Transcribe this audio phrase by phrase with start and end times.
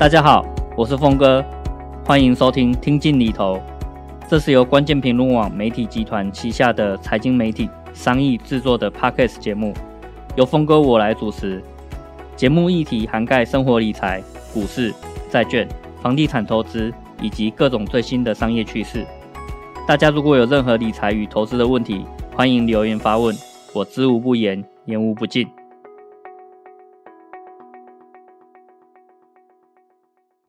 [0.00, 0.42] 大家好，
[0.78, 1.44] 我是峰哥，
[2.06, 3.60] 欢迎收听听进里头。
[4.26, 9.74] 这是由关键评论网媒体集团旗下的财经媒体商议制作的 Podcast 节目，
[10.36, 11.62] 由峰哥我来主持。
[12.34, 14.22] 节目议题涵盖生活理财、
[14.54, 14.90] 股市、
[15.28, 15.68] 债券、
[16.00, 19.04] 房地产投资以及各种最新的商业趋势。
[19.86, 23.36] 大家如果有任何理财与投资的问题，欢迎留言发问，
[23.74, 25.46] 我知无不言，言无不尽。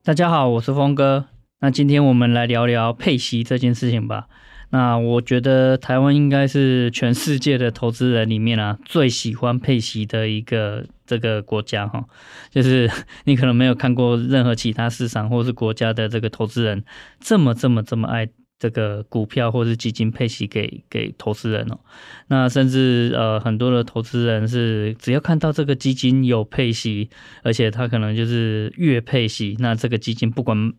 [0.03, 1.27] 大家好，我是峰哥。
[1.59, 4.25] 那今天我们来聊聊配息这件事情吧。
[4.71, 12.03] 那我觉得台湾应该是全世界的投资人里面啊，最喜欢配息的一个这个国家哈。
[12.49, 12.89] 就是
[13.25, 16.83] 你可能没有看过任何其他市场或是国家的这个投资人
[17.19, 18.27] 这么这么这么爱。
[18.61, 21.79] 这个股票或是基金配息给给投资人哦，
[22.27, 27.09] 那甚至呃很多的投资人是只要看到这个基金有配息，
[27.41, 30.73] 而且他可能就是月配息，那这个基金不管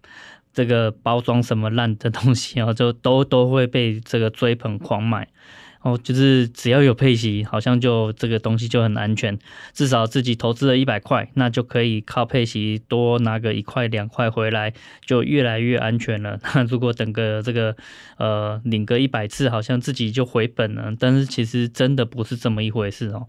[0.52, 5.26] 这个包装什么烂的东西啊，就都都会被这个追捧狂买。
[5.82, 9.36] 哦，就是只要有配息，好像就这个东西就很安全，
[9.72, 14.72] 至少自己投资了一百块，那就可以靠配息多拿个一块两块回来，
[15.04, 16.38] 就越来越安全了。
[16.54, 17.76] 那如果等个这个
[18.16, 23.26] 呃领个一百次，好像自己就回本了，但是其实真的不是这么一回事哦。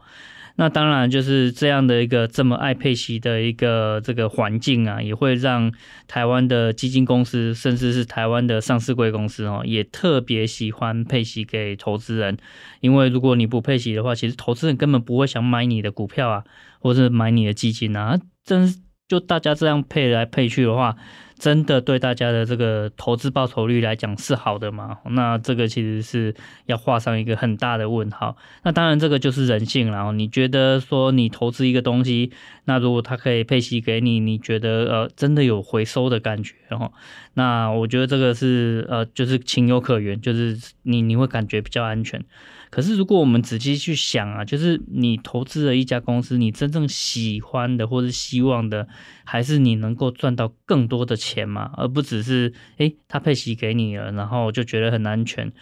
[0.56, 5.72] 那当然就是这样的一个这么爱佩奇的一个这个环境啊，也会让
[6.08, 12.38] 台湾的基金公司，甚至是台湾的上市贵公司哦，也特别喜欢佩奇给投资人。
[12.82, 16.44] 因为如果你不配息的话，其实投资人根本不会想买你的股票啊，
[16.80, 18.20] 或者买你的基金啊。
[18.46, 20.96] 真就大家这样配来配去的话。
[21.40, 25.00] 真的对大家的这个投资报酬率来讲是好的吗？
[25.10, 26.34] 那这个其实是
[26.68, 28.38] 要画上一个很大的问号。
[28.64, 30.14] 那当然这个就是人性了。
[30.14, 32.32] 你觉得说你投资一个东西，
[32.64, 36.94] 那如果它可以配息给你，你觉得呃真的有回收的感觉哦？
[37.34, 42.24] 那我觉得这个是呃就是情有可原，就是你你会感觉比较安全。
[42.74, 48.88] 可是，如果我们仔细去想啊，就是你投资了一家公司，你真正喜欢的或者希望的，
[49.26, 55.54] 还是你能够赚到更多的钱嘛，而不只是诶，他配息给你了，然后就觉得很安全。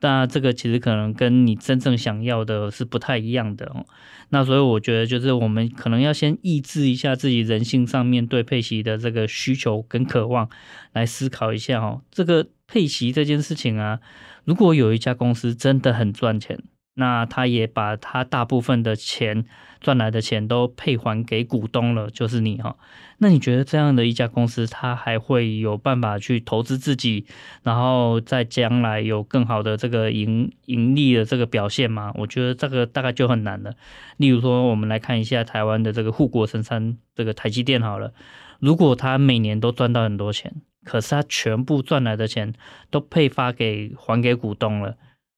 [0.00, 3.86] 那这个其实可能跟你真正想要的是不太一样的哦。
[4.30, 10.48] 那所以我觉得，就是我们可能要先抑制一下自己人性上面对佩奇的这个需求跟渴望，
[10.92, 14.00] 来思考一下哦，这个佩奇这件事情啊。
[14.44, 16.58] 如果有一家公司真的很赚钱，
[16.96, 19.44] 那他也把他大部分的钱
[19.80, 22.76] 赚来的钱都配还给股东了，就是你哈。
[23.18, 27.26] 那你觉得这样的一家公司，他还会有办法去投资自己，
[27.62, 32.12] 然后在将来有更好的这个盈盈利的这个表现吗？
[32.16, 33.74] 我觉得这个大概就很难了。
[34.16, 38.12] 例如说，我们来看一下台湾的这个护国神山，这个台积电好了，
[38.58, 40.52] 如果他每年都赚到很多钱。
[40.84, 42.54] 可是他全部赚来的钱
[42.92, 44.96] 都配发给还给股东了，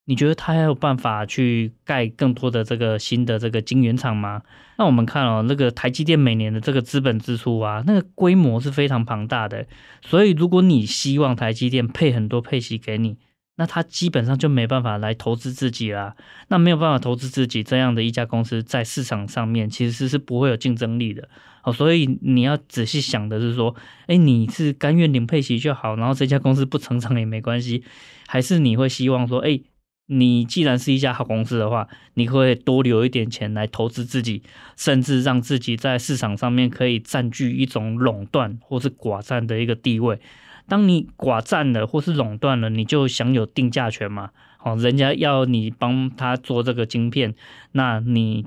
[0.09, 4.41] 你觉得他还有办法去盖更多的这个新的这个晶圆厂吗？
[4.79, 9.67] 那我们看哦，那个台积电每年的这个资本支出啊，那个规模是非常庞大的。
[10.01, 13.19] 所以如果你希望台积电配很多配息给你，
[13.57, 16.17] 那他基本上就没办法来投资自己啦。
[16.49, 21.29] 那没有办法投资自己这样的一家公司，在市场上面其实是不会有竞争力的。
[21.75, 23.75] 所以你要仔细想的是说，
[24.07, 27.85] 哎，你是甘愿领配息就好，然后这家公司不成长也没关系，
[28.27, 29.61] 还是你会希望说，哎，
[30.09, 34.43] 你既然是一家好公司的话，你会多留一点钱来投资自己，
[34.77, 40.21] 甚至让自己在市场上面可以占据一种垄断或是寡占的一个地位。
[40.67, 44.31] 当你寡占了或是垄断了，你就享有定价权嘛。
[44.57, 47.35] 好，人家要你帮他做这个晶片，
[47.73, 48.45] 那你。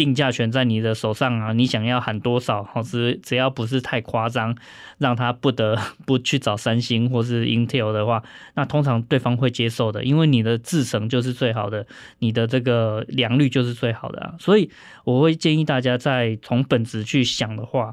[0.00, 4.56] 定价权在你的手上啊，你想要喊多少，只只要不是太夸张，
[4.96, 8.22] 让他不得 不去找三星或是 Intel 的话，
[8.54, 11.86] 那通常对方会接受的，因为你的制程就是最好的，
[12.20, 14.34] 你的这个良率就是最好的啊。
[14.38, 14.70] 所以
[15.04, 17.92] 我会建议大家在从本质去想的话，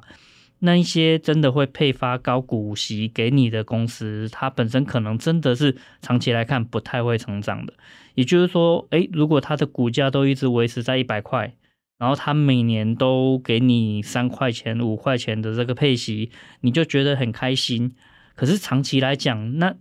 [0.59, 7.73] 那一些真的会配发高股息给你的公司，它本身可能真的是长期来看不太会成长的。
[8.15, 11.53] 也就是说，诶，如果它的股价都一直维持在一百块。
[11.97, 17.95] 然后他每年都给你三块钱、五块钱的这个配息，你就觉得很开心。
[18.35, 19.75] 可是长期来讲，那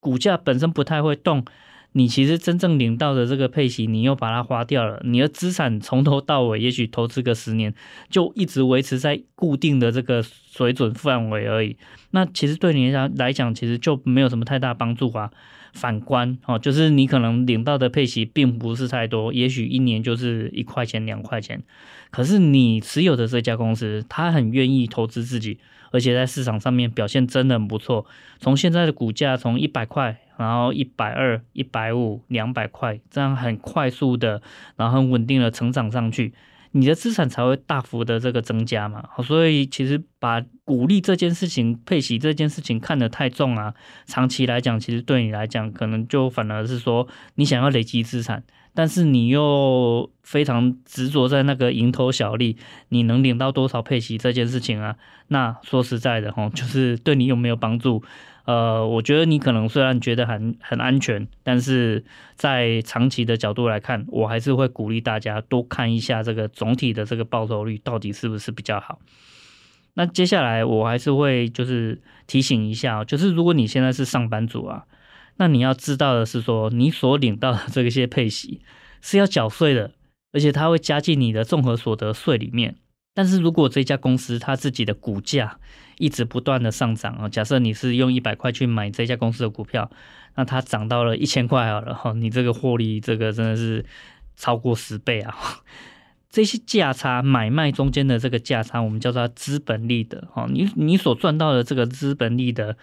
[0.00, 1.44] 股价本身不太会动，
[1.92, 5.02] 你其实真正领到的这个配息，你又把它花掉了。
[5.04, 7.74] 你的资产从头到尾，也许投资个十年，
[8.08, 11.76] 就一直维持在固定的这个水准范围而已。
[12.12, 15.30] 那其实对你来讲，来讲其实就没有什么太大帮助啊。
[15.78, 21.62] 反观哦，就是你可能领到的配息并不是太多，也许一年就是一块钱两块钱，
[22.10, 25.58] 可是你持有的这家公司，他很愿意投资自己，
[25.92, 28.04] 而且在市场上面表现真的很不错。
[28.40, 34.42] 从现在的股价从一百块，然后一百二、一百五、两百块，这样很快速的，
[34.76, 36.34] 然后很稳定的成长上去。
[36.72, 43.74] 你的资产才会大幅的这个增加嘛，所以其实把鼓励这件事情、配息这件事情看得太重啊，
[44.06, 48.42] 长期来讲，其实对你来讲，可能就反而是说你想要累积资产，
[48.74, 52.56] 但是你又非常执着在那个蝇头小利，
[52.90, 54.96] 你能领到多少配息这件事情啊，
[55.28, 58.02] 那说实在的哈，就是对你有没有帮助？
[58.48, 62.02] 呃，我觉得你可能虽然觉得很很安全，但是
[62.34, 69.00] 在长期的角度来看，我还是会鼓励大家多看一下这个总体的这个报酬率到底是不是比较好。
[69.92, 74.86] 那接下来我还是会就是提醒一下，就是如果你现在是上班族啊，
[75.36, 78.62] 那你要知道的是说，你所领到的这些配息
[79.02, 79.92] 是要缴税的，
[80.32, 82.76] 而且它会加进你的综合所得税里面。
[83.12, 85.58] 但是如果这家公司它自己的股价
[85.98, 89.90] 一直不断的上涨啊，假设你是用一百块去买这家公司的股票，
[90.36, 93.84] 那它涨到了一千块好了哈，你这个获利这个真的是
[94.36, 95.34] 超过十倍啊！
[96.30, 102.76] 这些价差买卖中间的这个价差，我们叫做资本利得哈，你你所赚到的这个资本利得，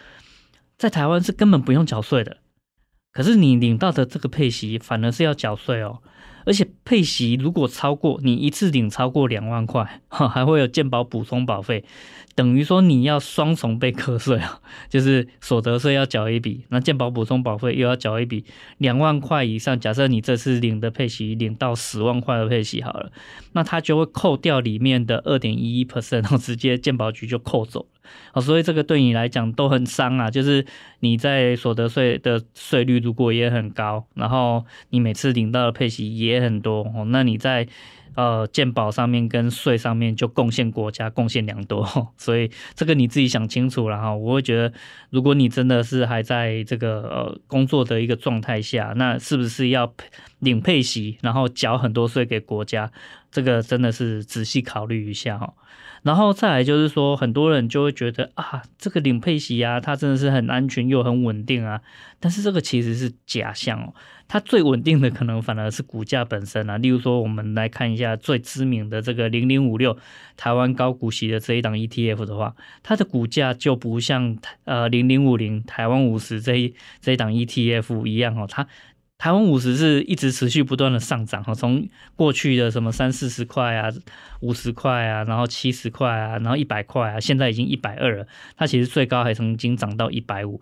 [0.78, 2.38] 在台湾是根本不用缴税的，
[3.14, 6.02] 可是你领到的这个配息反而是要缴税哦。
[6.46, 11.84] 而且配息如果超过你一次领超过两万块，哈，还会有健保补充保费，
[12.36, 18.46] 等于说你要双重被课税啊， 就是所得税要缴一笔，那健保补充保费又要缴一笔，
[18.78, 23.12] 两万块以上，假设你这次领的配息领到十万块的配息好了，
[23.54, 27.88] 那它就会扣掉里面的二点一一 percent，然后直接健保局就扣走。
[28.34, 30.64] 哦，所以这个对你来讲都很伤啊，就是
[31.00, 37.68] 你在所得税的税率如果也很高，然后你每次领到的配息也很多哦，那你在
[38.16, 41.86] 呃鉴宝上面跟税上面就贡献国家贡献良多，
[42.18, 44.16] 所以这个你自己想清楚了哈。
[44.16, 44.74] 我会觉得，
[45.10, 49.94] 如果你真的是还在这个呃工作的一个状态下，那是不是要
[50.40, 52.92] 领配息，然后缴很多税给国家？
[53.32, 55.54] 这个真的是仔细考虑一下哈。
[56.06, 61.82] 然后再来就是说，很多人就会觉得啊，这个领配息啊，它真的是很安全又很稳定啊。
[62.20, 63.92] 但是这个其实是假象哦，
[64.28, 66.78] 它最稳定的可能反而是股价本身啊。
[66.78, 69.98] 例如说，我们来看一下最知名的这个零零五六
[70.38, 78.68] 台湾高股息的这一档 ETF 的话，它的股价就不像呃零零五零台湾五十这一这一档 ETF 一样哦，它。
[79.26, 83.92] 台湾五十是一直持续不断的上涨哈，从过去的什么三四十块啊、
[84.42, 88.28] 五十块啊，然后七十块啊，然后一百块啊，现在已经一百二了。
[88.56, 90.62] 它其实最高还曾经涨到一百五。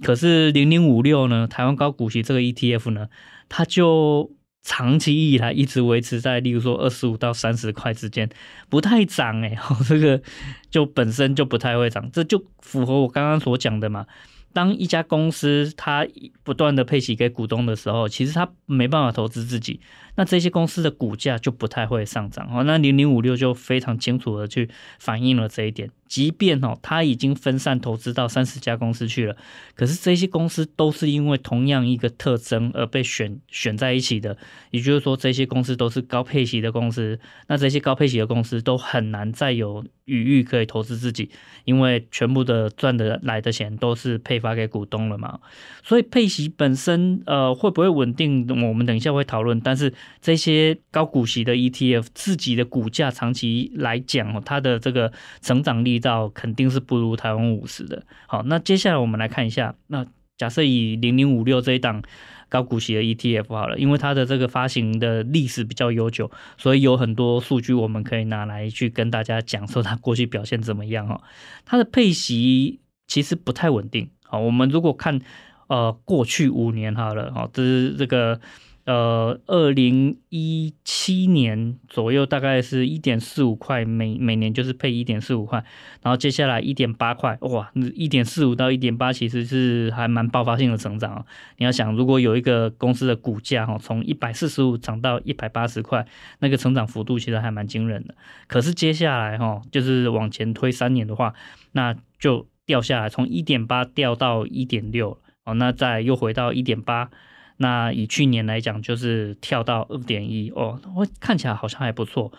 [0.00, 3.08] 可是零零五六呢，台湾高股息这个 ETF 呢，
[3.48, 4.30] 它就
[4.62, 8.30] 长期以来一直维持在，例如说二十五到三十块之间，
[8.68, 9.58] 不太涨哎，
[9.88, 10.22] 这个
[10.70, 14.06] 就本身就不太会涨，这就符合我刚刚所讲的嘛。
[14.54, 16.06] 当一家公司它
[16.42, 19.80] 不断的配息给股东的时候，其实它没办法投资自己，
[20.16, 22.62] 那这些公司的股价就不太会上涨哦。
[22.64, 24.68] 那零零五六就非常清楚的去
[24.98, 25.90] 反映了这一点。
[26.06, 29.36] 即便哦，它已经分散投资到三十家公司去了，
[29.74, 34.36] 可是这些公司都是因为同样一个特征而被选选在一起的。
[34.70, 37.18] 也就是说，这些公司都是高配息的公司，
[37.48, 41.30] 那这些高配息的公司都很难再有余裕可以投资自己，
[41.64, 45.40] 因为全部的赚的来的钱都是配发给股东了嘛。
[45.82, 49.58] 所以配息本身呃会不会稳定，我们等一下会讨论。
[49.60, 55.94] 但是这些高股息的 ETF 自己的股价长期来讲，哦它的这个成长力。
[56.04, 58.04] 道肯定是不如台湾五十的。
[58.26, 60.04] 好，那接下来我们来看一下，那
[60.36, 62.02] 假设以零零五六这一档
[62.50, 71.22] 高股息的 ETF 好了，因为它的这个发行的历史比较悠久，所以有很多数据我们可以拿来去跟大家讲说它过去表现怎么样哈。
[71.64, 74.10] 它的配息其实不太稳定。
[74.24, 75.20] 好，我们如果看
[75.68, 78.40] 呃过去五年好了，好，这是这个。
[78.84, 85.64] 呃，二零一七年左右大概是一点四五块，每每年就是配一点四五块，
[86.02, 91.24] 然后接下来一点八块，哇，一点四五到一点八其实是还蛮爆发性的成长啊！
[91.56, 96.06] 你要想，如果有一个公司的股价哈，从一百四十五涨到一百八十块，
[96.40, 98.14] 那个成长幅度其实还蛮惊人的。
[98.46, 101.32] 可是接下来哈，就是往前推三年的话，
[101.72, 107.08] 那就掉下来，从一点八掉到一点六，哦，那再又回到一点八。
[107.56, 112.32] 那以去年来讲，就是跳到二点一哦，我看起来好像还不错。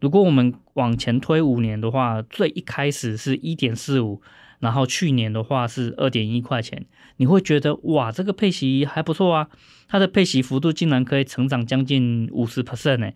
[0.00, 4.20] 如果我们往前推五年的话，最一开始是一点四五，
[4.58, 6.86] 然后去年的话是二点一块钱，
[7.18, 9.48] 你会觉得哇，这个配息还不错啊，
[9.88, 13.12] 它的配息幅度竟然可以成长将近五十 percent 呢。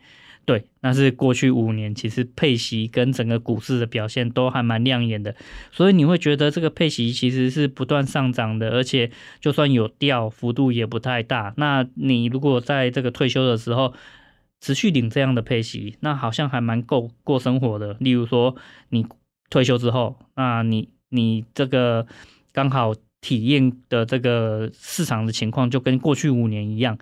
[0.47, 5.35] 对，那是过去五年，其实配息跟整个股市的表现都还蛮亮眼的，
[5.73, 9.11] 所以你会觉得这个配息其实是不断上涨的，而且
[9.41, 11.53] 就算有掉，幅度也不太大。
[11.57, 13.93] 那你如果在这个退休的时候
[14.61, 17.97] 持续领这样的配息，那好像还蛮够过生活的。
[17.99, 18.55] 例如说，
[18.91, 19.05] 你
[19.51, 22.07] 退休之后，那你你这个
[22.53, 26.97] 刚好体验的这个市场的情况就跟过去五年一样，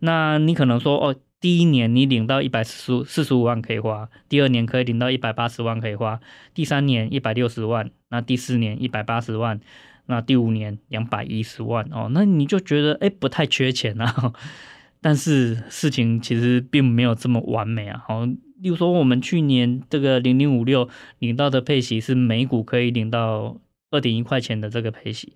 [0.00, 1.14] 那你可能说哦。
[1.40, 6.20] 第一年你领到一百四四十五万可以花，第二年可以领到一百八十万可以花，
[6.52, 9.58] 第三年一百六十万，那第四年一百八十万，
[10.04, 14.34] 那第五年两百一十万哦，那你就觉得哎不太缺钱啊，
[15.00, 18.02] 但是事情其实并没有这么完美啊。
[18.06, 23.58] 好，例如说我们去年这个零零五六领到的配息是每股可以领到
[23.90, 25.32] 二点一块钱的这个配息，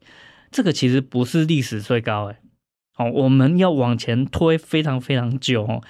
[0.50, 2.38] 这个其实不是历史最高哎。
[2.96, 5.82] 哦，我们要往前推非常非常久哦，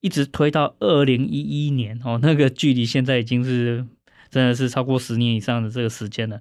[0.00, 3.86] 一直推到二零一一年哦，那个距离现在已经是
[4.30, 6.40] 真的是超过十年以上的这个时间了。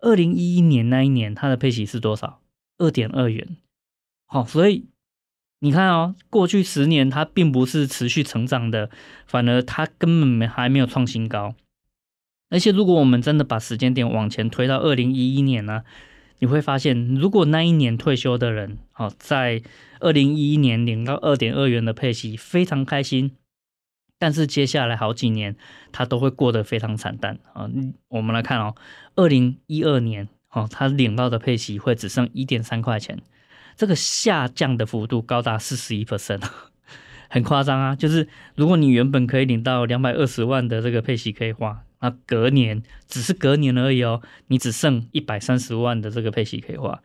[0.00, 2.40] 二零一一年那一年，它的配息是多少？
[2.76, 3.56] 二点二元。
[4.26, 4.86] 好，所以
[5.60, 8.90] 你看哦，过去十年它并不是持续成长的，
[9.26, 11.54] 反而它根本没还没有创新高。
[12.50, 15.84] 而且，如果我们真的把时间点往前推到二零一一年呢？
[16.40, 19.62] 你会发现，如果那一年退休的人，哦，在
[20.00, 23.32] 二零一一年领到二点二元的配息，非常开心。
[24.20, 25.56] 但是接下来好几年，
[25.92, 27.68] 他都会过得非常惨淡啊。
[28.08, 28.74] 我们来看哦，
[29.16, 33.20] 二零一二年，哦，他领到的配息会只剩一点三块钱，
[33.76, 36.42] 这个下降的幅度高达四十一 percent，
[37.30, 37.96] 很夸张啊。
[37.96, 41.84] 就是如果你原本可以领到两百二十万的这个配息可以花。
[42.00, 47.02] 那隔年只是隔年而已哦，你只剩一百三十万的这个配息可以花，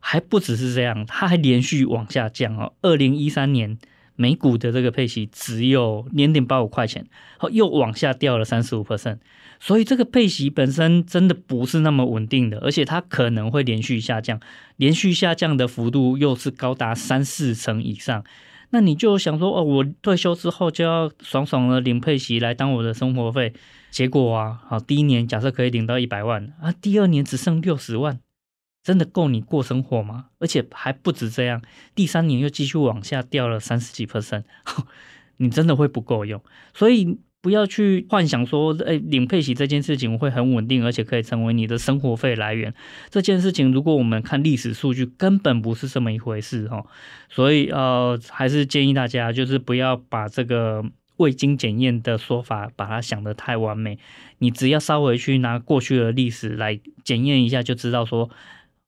[0.00, 2.74] 还不只是这样，它还连续往下降哦。
[2.82, 3.78] 二零一三年
[4.16, 7.06] 每股的这个配息只有零点八五块钱，
[7.50, 9.18] 又往下掉了三十五 percent，
[9.58, 14.38] 所以这个配息本身真的不是那么稳定的，而且它可能会连续下降，
[14.76, 18.22] 连续下降的幅度又是高达三四成以上。
[18.72, 23.52] 那你就想说哦，我退休之后就要爽爽的领配息来当我的生活费，
[23.90, 28.20] 结果啊，好，第一年假设可以领到一百万啊，第二年只剩六十万，
[28.82, 30.26] 真的够你过生活吗？
[30.38, 31.62] 而且还不止这样，
[31.94, 34.44] 第三年又继续往下掉了三十几 percent，
[35.36, 36.42] 你真的会不够用，
[36.74, 37.18] 所以。
[37.42, 42.74] 不要去幻想说，哎，领配息这件事情会很稳定，而且可以成为你的生活费来源。
[43.08, 46.84] 这件事情，如果我们看历史数据，根本不是这么一回事哦。
[47.30, 50.84] 所以，呃，还是建议大家，就是不要把这个
[51.20, 53.98] 未经检验的说法，把它想得太完美。
[54.38, 58.30] 你只要稍微去拿过去的历史来检验一下，就知道说，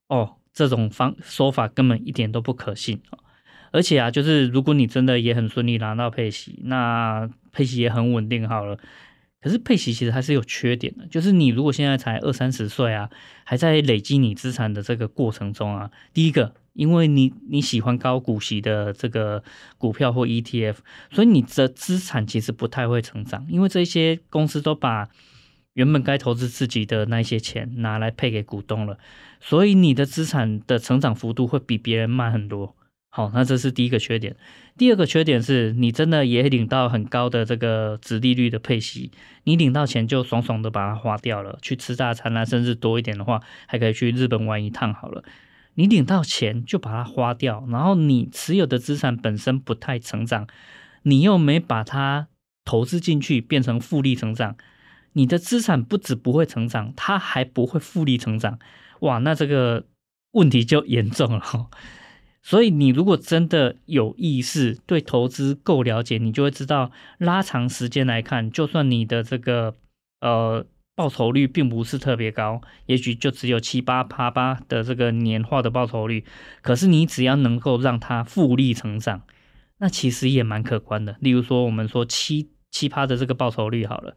[0.09, 3.03] 哦，这种方说法根本一点都不可信。
[3.71, 8.79] 而且啊，就是如果你真的也很顺利拿到配息，那配息也很稳定好了。
[9.43, 13.11] 可是配息其实还是有缺点的，就是你如果现在才二三十岁啊，
[13.45, 19.43] 还在累积你资产的这个过程中啊，第一个，因为你你喜欢高股息的这个
[19.79, 20.77] 股票或 ETF，
[21.11, 25.09] 所以你的资产其实不太会成长，因为这些公司都把
[25.75, 28.99] 原本该投资自己的那些钱拿来配给股东了，
[29.41, 32.77] 所以你的资产的成长幅度会比别人慢很多。
[33.15, 34.37] 好，那这是第一个缺点。
[34.79, 39.11] 第二个缺点是你真的也领到很高的这个殖利率的配息，
[39.45, 45.23] 你领到钱就爽爽的把它花掉了，去吃大餐啊，甚至多一点的话，还可以去日本玩一趟好了。
[45.75, 50.47] 你领到钱就把它花掉，然后你持有的资产本身不太成长，
[51.03, 52.29] 你又没把它
[52.65, 54.57] 投资进去变成复利成长，
[55.15, 58.59] 你的资产不止不会成长，它还不会复利成长。
[59.01, 59.87] 哇，那这个
[60.33, 61.71] 问题就严重了。
[62.45, 69.77] 所以，你如果真的有意识，对投资够了解，你就会知道，拉长时间来看，就算你的这个
[70.21, 76.25] 呃报酬率并不是特别高，也许就只有七八趴八的这个年化的报酬率，
[76.61, 79.23] 可是你只要能够让它复利成长，
[79.79, 81.17] 那其实也蛮可观的。
[81.21, 84.15] 例如说，我们说七七趴的这个报酬率好了，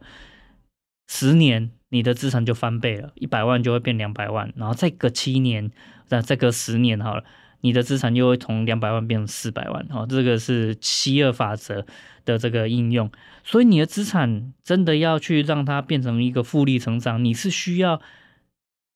[1.08, 5.70] 十年你的资产就翻倍了，一百万就会变两百万，然后再隔七年，
[6.04, 7.24] 再再隔十年好了。
[7.60, 11.84] 你的资产又会从两百万变成四百万，哦，这个是七二法则
[12.24, 13.10] 的这个应用。
[13.44, 18.00] 所以你的资产真的要去让它变成一个复利成长，你是需要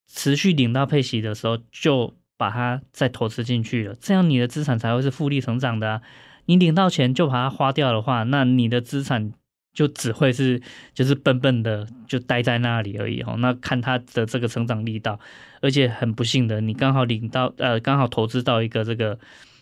[0.06, 6.02] 持续领到配息的时候就把它再投资进去了，这样你的资产才会是复利成长的啊。
[6.46, 9.32] 你领到钱就把它花掉的话，那你的资产
[9.72, 10.60] 就只会是
[10.92, 13.36] 就是笨笨的就待在那里而已哦。
[13.38, 15.18] 那看他的这个成长力道，
[15.60, 19.18] 而且很不幸的，你刚好领到呃刚好投资到一个这个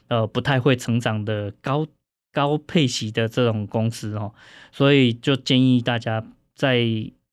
[0.09, 1.87] 呃不太会成长的高
[2.33, 4.33] 高配息的这种公司哦，
[4.73, 6.25] 所以就建议大家
[6.55, 6.85] 在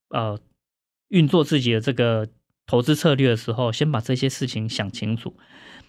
[0.10, 0.40] 呃
[1.10, 2.28] 运作自己的这个
[2.66, 5.36] 投资策略的时候，先把这些事情想清楚。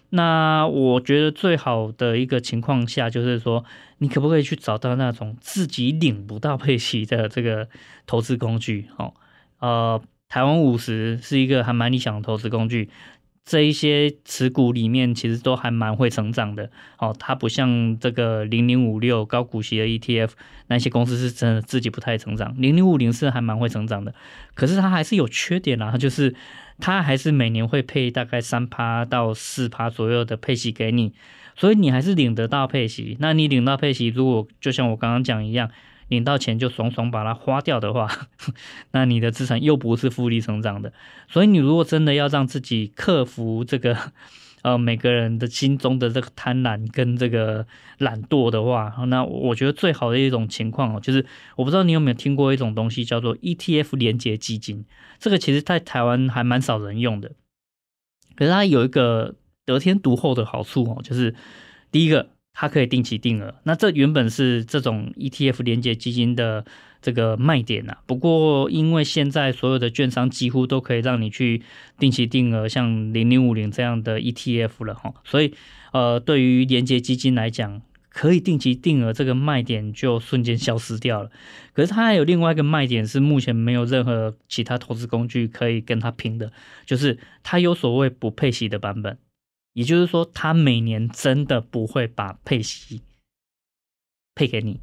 [0.09, 3.65] 那我觉得最好的一个情况下，就是说，
[3.97, 7.67] 你可不可以去找到那种自己领不到配息的这个
[8.05, 8.87] 投资工具？
[8.97, 9.13] 哦，
[9.59, 12.89] 呃，台湾五十是一个还蛮理想的投资工具。
[13.47, 16.69] 这一些持股里面其实都还蛮会成长的。
[16.99, 20.31] 哦，它不像这个零零五六高股息的 ETF，
[20.67, 22.53] 那些公司是真的自己不太成长。
[22.57, 24.13] 零零五零是还蛮会成长的，
[24.53, 26.35] 可是它还是有缺点啊，就是。
[26.79, 31.11] 它还是每年会配大概三趴到四趴左右的配息给你，
[31.55, 33.17] 所以你还是领得到配息。
[33.19, 35.71] 那你领到配息，如果就像我刚刚讲一样，
[36.07, 38.09] 领到钱就爽爽把它花掉的话，
[38.91, 40.93] 那你的资产又不是复利成长的。
[41.27, 43.97] 所以你如果真的要让自己克服这个。
[44.63, 47.65] 呃，每个人的心中的这个贪婪跟这个
[47.99, 54.83] 懒惰的话，那我觉得最好的一种情况哦，就是我不知道你有没有听过一种东西叫做 ETF 连结基金，
[55.19, 57.31] 这个其实在台湾还蛮少人用的，
[58.35, 61.35] 可是它有一个得天独厚的好处哦，就是
[61.91, 66.65] 第一个它可以定期定额，那这原本是这种 ETF 连接基金的。
[66.99, 71.61] 这个卖点、啊，不过因为现在所有的券商几乎都可以让你去
[71.99, 75.53] 定期定额，像零零五零这样的 ETF 了哈，所以
[75.93, 81.29] 呃，对于连接基金来讲，可以定期定额这个卖点就瞬间消失掉了。
[81.71, 86.51] 可是它还有另外一个卖点是目前没有任何其他投资工具可以跟它拼的，
[86.87, 89.19] 就是它有所谓不配息的版本，
[89.77, 93.03] 也就是说他每年真的不会把配息
[94.33, 94.79] 配给你。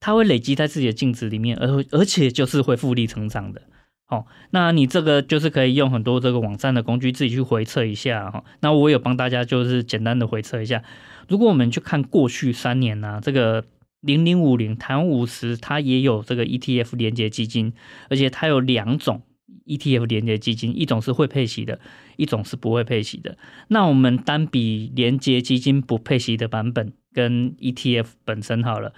[0.00, 3.62] 他会累积在自己的净值里面，而而且就是会复利成长的。
[4.04, 8.44] 好，那你这个就是可以用很多这个网站的工具自己去回测一下哈。
[8.60, 10.84] 那我有帮大家就是简单的回测一下，
[11.26, 13.64] 如果我们去看过去三年呢、这个
[14.00, 17.72] 零零五零台湾五十它也有这个 ETF 连接基金，
[18.10, 19.22] 而且它有两种
[19.66, 21.80] ETF 连接基金，一种是会配息的，
[22.16, 23.36] 一种是不会配息的。
[23.68, 28.94] 那我们单比连接基金不配息的版本跟 ETF 本身好了。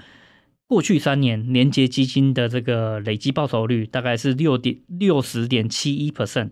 [0.67, 6.51] 过去三年，连接基金的这个累计报酬率大概是六点六十点七一 percent，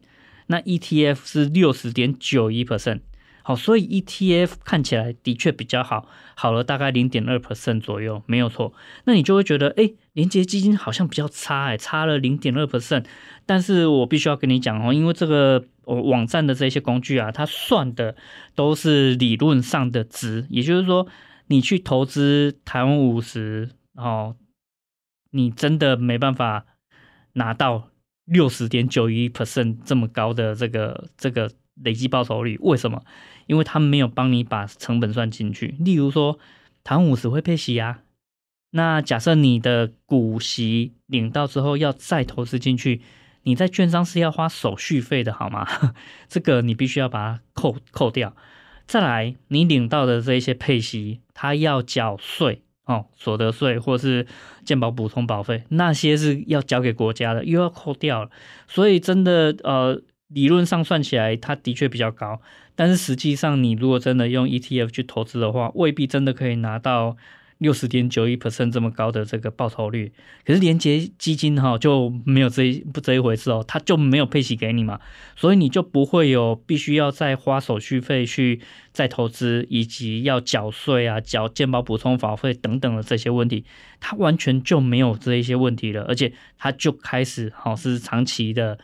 [0.48, 3.01] 那 ETF 是六十点九一 percent。
[3.42, 8.72] 好，所以 ETF 看起来的确比较好，好了大概零点二 percent 左右，没有错。
[9.05, 13.05] 那你就会觉得，哎，连结基金好像比较差，哎，差了零点二 percent。
[13.44, 18.16] 但是我必须要跟你讲哦，因为这个网站的这些工具啊，它算的
[18.55, 21.07] 都是理论上的值，也就是说，
[21.48, 23.70] 你去投资台湾五十。
[23.94, 24.37] 哦，
[25.33, 26.64] 你真的没办法
[27.35, 27.90] 拿到
[28.24, 32.58] 六十点九一 percent 这么高的这个这个累计报酬率？
[32.61, 33.02] 为什么？
[33.46, 35.74] 因为他没有帮你把成本算进去。
[35.78, 36.38] 例如说，
[36.85, 38.00] 台湾五十会配息啊，
[38.70, 43.02] 那假设你的股息领到之后要再投资进去，
[43.42, 45.66] 你在券商是要花手续费的，好吗？
[46.28, 48.35] 这个你必须要把它扣扣掉。
[48.87, 52.62] 再来，你领到的这一些配息，它要缴税。
[52.85, 54.26] 哦，所得税或是
[54.64, 58.30] 健保补充保费，那些是要交给国家的，又要扣掉了。
[58.66, 60.02] 所以真的，呃，
[60.35, 62.40] 理论上算起来，它的确比较高。
[62.75, 67.16] 但是实际上，你如果真的用 ETF 去投资的话，未必真的可以拿到。
[67.59, 70.12] 六十点九一 percent 这么高的这个报酬率，
[70.45, 74.99] 可是连结基金哈就没有这一不这一回事哦，它就没有配息给你嘛，
[75.37, 83.64] 所以你就不会有必须要再花手续费去再投资，以及要缴税啊、缴健保补充保费等等的这些问题，
[84.01, 88.77] 它完全就没有这一些问题了，而且它就开始好是长期的。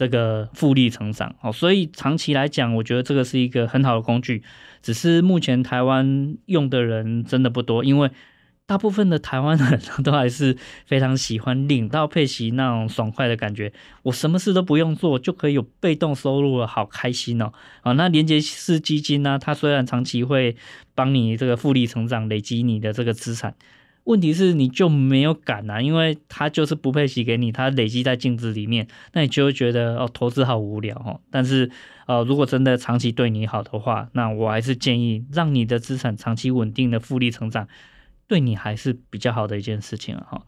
[0.00, 4.42] 这个复利成长哦，所以长期来讲，我觉得这个是一个很好的工具。
[4.80, 8.10] 只是目前台湾用的人真的不多，因为
[8.64, 13.74] 大部分的台湾人都还是非常喜欢领到配息那种爽快的感觉。
[14.04, 17.52] 我什么事都不用做，就可以有被动收入了，好开心哦！
[17.82, 20.56] 啊，那连结式基金呢，它虽然长期会
[20.94, 23.54] 帮你这个复利成长，累积你的这个资产。
[24.04, 31.20] 问题是你就没有感啊，因为他就是不配息给你，他累积在净值里面，那你就会觉得哦，投资好无聊哦。
[31.30, 31.70] 但是
[32.06, 37.68] 呃，如果真的长期对你好的话，那我还是建议让你的资产长期稳定的复利成长，
[38.26, 40.42] 对你还是比较好的一件事情哈。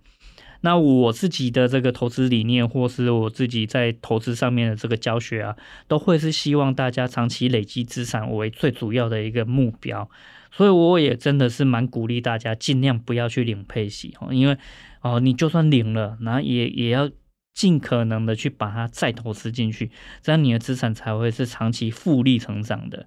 [0.65, 5.57] 那我自己的这个投资理念，或是我自己在投资上面的这个教学啊，
[5.89, 10.09] 都会是希望大家长期累积资产为最主要的一个目标。
[10.53, 14.57] 所以我也真的是蛮鼓励大家尽量不要去领配息哦，因为
[15.01, 17.11] 哦，你就算领了，然后也也要
[17.55, 19.91] 尽可能的去把它再投资进去，
[20.23, 23.07] 这样你的资产才会是长期复利成长的。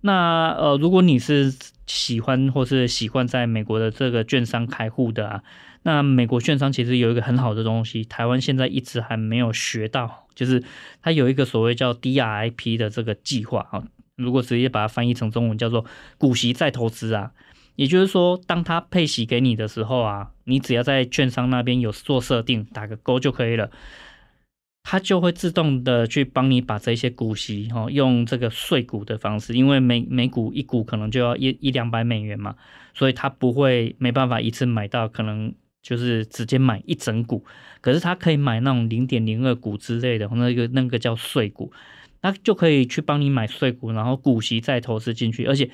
[0.00, 1.52] 那呃，如果你是
[1.86, 5.42] 喜欢或是习惯在美国的这个券商开户的啊，
[5.82, 10.62] 那美国券商其实有一个很好的东西，台湾现在一直还没有学到，就是
[11.02, 13.82] 它有一个所谓叫 DRIP 的这个计划啊。
[14.16, 15.84] 如果直接把它翻译成中文叫做
[16.18, 17.32] 股息再投资啊，
[17.74, 23.70] 也就是说，当它配息给你的时候啊，你只要在券商那边有做设定，打个勾就可以了，
[24.82, 32.56] 它就会自动的去帮你把这些股息哦，用这个税股的方式，因为每每股一股可能就要一一两百美元嘛，
[32.94, 37.44] 所以它不会没办法一次买到，可能就是直接买一整股，
[37.82, 41.70] 可是它可以买那种零点零二股之类的，那个那个叫税股。
[42.22, 45.70] 那就可以去帮你买税股，然后股息再投资进去，而且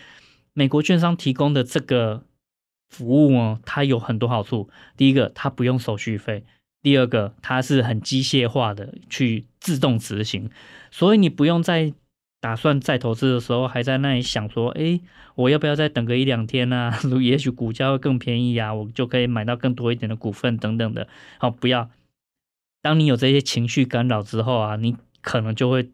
[0.53, 2.25] 美国券商提供的这个
[2.91, 4.69] 服务哦，它有很多好处。
[4.97, 6.43] 第一个，它不用手续费；
[6.83, 10.51] 第二个，它是很机械化的去自动执行，
[10.91, 11.95] 所以你不用在
[12.41, 15.01] 打算再投资的时候还在那里想说，哎，
[15.37, 16.93] 我要不要再等个一两天呢？
[17.23, 21.09] 也许股价会更便宜啊，我就可以买到更多一点的股份等等的。
[21.39, 21.89] 好，不要。
[22.83, 25.89] 当你有这些情绪干扰之后啊，你可能就会。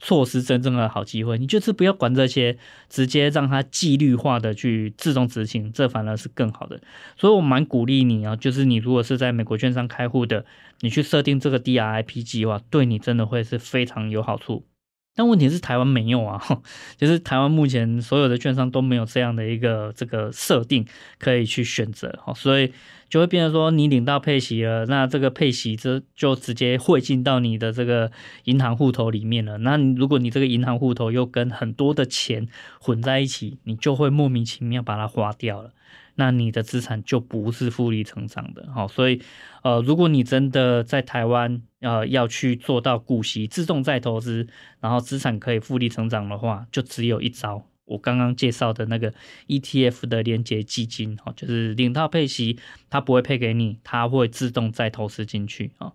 [0.00, 2.56] 错失真正的好机会，你就是不要管这些，
[2.88, 6.80] 直接让它纪律化的去自动执行，这反而是更好的。
[7.16, 10.44] 所以我蛮鼓励你啊，就是你如果是在美国券商开户的，
[10.80, 14.64] 你去设定这个 DRIP 计划，对你真的会是非常有好处。
[15.14, 16.40] 但问题是台湾没有啊，
[16.96, 20.86] 就是台湾目前所有的券商都没有这样的一个这个设定
[21.18, 22.72] 可以去选择，所以。
[23.10, 28.12] 就会变成说，你领到配息了，那这个配息这就直接汇进到你的这个
[28.44, 29.58] 银行户头里面了。
[29.58, 32.46] 那如果你这个银行户头又跟很多的钱
[32.80, 35.72] 混在一起，你就会莫名其妙把它花掉了。
[36.20, 38.68] 那你的资产就不是复利成长的。
[38.74, 39.22] 好，所以
[39.62, 44.46] 呃，如果你真的在台湾呃要去做到股息自动再投资，
[44.80, 47.66] 然后资产可以复利成长的话，就只有一招。
[47.86, 49.12] 我刚刚介绍的那个
[49.48, 52.58] ETF 的连结基金，哦，就是领到配息，
[52.90, 55.92] 它不会配给你，它会自动再投资进去，啊。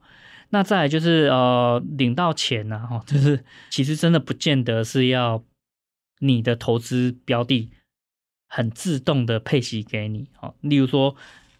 [0.50, 5.44] 那再来就是呃，领到钱呢，哦，就是其实真的不见得是要
[6.20, 7.70] 你的投资标的
[8.56, 10.54] 很自动的配息给你，哦。
[10.62, 11.15] 例如说，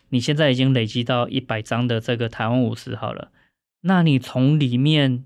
[0.10, 3.32] 你现在已经累积到一百张的这个台湾五十好了，
[3.82, 5.26] 那你从里面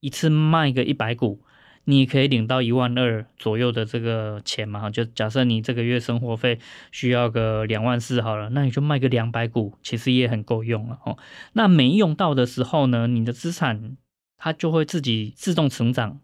[0.00, 1.42] 一次卖个一百股。
[1.88, 4.90] 你可以领到一万二左右的这个钱嘛？
[4.90, 6.58] 就假设你这个月生活费
[6.90, 11.16] 需要个两万四好了，那你就卖个两百股，其实也很够用了哦。
[11.52, 13.96] 那没用到的时候呢，你的资产
[14.36, 16.18] 它就会自己自动成长，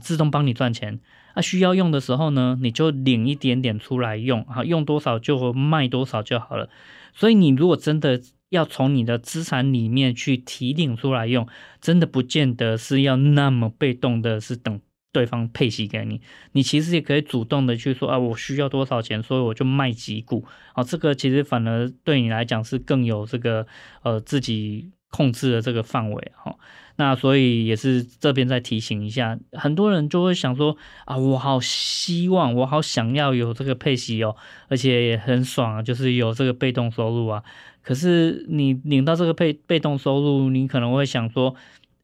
[0.00, 1.00] 自动帮你赚钱。
[1.34, 6.68] 那需要用的时候呢，你就领一点点出来用，啊，用多少就卖多少就好了。
[7.12, 11.46] 所以你如果真的要从你的资产里面去提领出来用，
[11.80, 14.80] 真的不见得是要那么被动的，是等。
[15.12, 16.20] 对方配息给你，
[16.54, 23.64] 你其实也可以主动的去说啊，我需要多少钱，所以我就卖几股啊，这个其实反而对你来讲是更有这个
[24.02, 26.56] 呃自己控制的这个范围哈。
[26.96, 34.34] 那所以也是这边再提醒一下，很多人就会想说啊，我好希望，我好想要有这个配息哦，
[34.68, 37.42] 而且也很爽啊，就是有这个被动收入啊。
[37.82, 41.54] 可是你领到这个被被动收入，你可能会想说。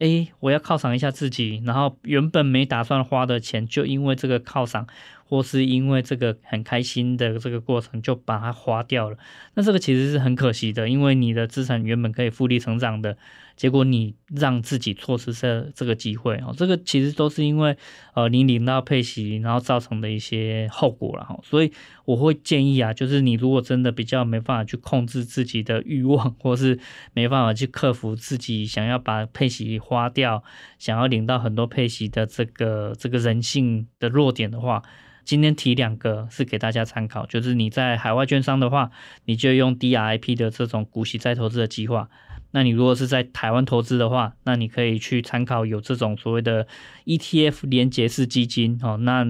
[0.00, 4.86] 哎，我要犒赏一下自己，然后原本没打算花的钱，就因为这个犒赏，
[5.30, 9.16] 或是因为这个很开心的这个过程，就把它花掉了。
[9.54, 13.16] 那这个其实是很可惜的，因为你的资产原本可以复利成长的。
[13.56, 17.76] 结果你让自己错失这这个机会哦，这个其实都是因为
[18.14, 21.38] 呃你领到配息，然后造成的一些后果了哈。
[21.42, 21.70] 所以
[22.06, 26.78] 我会建议啊，就是你如果真的比较没办法去控制自己的欲望，或是
[27.12, 30.42] 没办法去克服自己想要把配息花掉，
[30.78, 34.82] 想要领到很多配息的这个这个人性的弱点的话，
[35.30, 38.90] 今天提两个是给大家参考，就是你在海外券商的话，
[39.26, 42.08] 你就用 DRIP 的这种股息再投资的计划。
[42.50, 46.66] 那你如果是在台湾投资的话，那你可以去参考有这种所谓的
[47.04, 48.96] ETF 连结式基金哦。
[48.96, 49.24] 那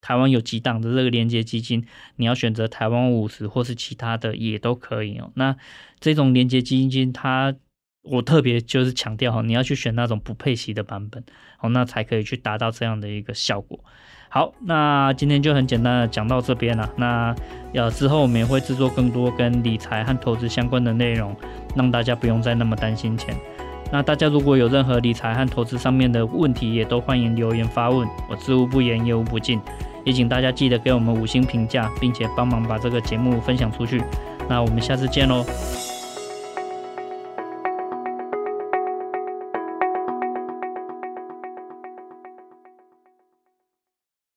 [0.00, 1.84] 台湾有几档的这个连结基金，
[2.16, 5.32] 你要选择台湾五十或是其他的也都可以哦。
[5.34, 5.54] 那
[6.00, 7.54] 这种连结基金，它
[8.00, 11.22] 我特别就是强调哈，你要去选那种不配息的版本
[11.60, 13.84] 哦，那才可以去达到这样的一个效果。
[14.34, 16.88] 好，那今天就很简单的讲到这边了。
[16.96, 17.36] 那
[17.72, 21.36] 要之后我们也会制作更多跟理财和投资相关的内容，
[21.76, 23.36] 让大家不用再那么担心钱。
[23.92, 29.60] 那大家如果有任何理财和投资上面的问题，也都欢迎留言发问，我知无不言，言无不尽。
[30.02, 34.02] 也请大家记得给我们五星评价，并且帮忙把这个节目分享出去。
[34.48, 35.44] 那我们下次见喽。